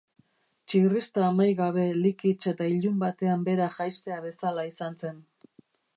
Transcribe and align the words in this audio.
Txirrista 0.71 1.23
amaigabe, 1.25 1.83
likits 2.05 2.49
eta 2.53 2.69
ilun 2.77 2.97
batean 3.05 3.45
behera 3.49 3.69
jaistea 3.79 4.19
bezala 4.25 4.65
izan 4.71 4.99
zen. 5.05 5.25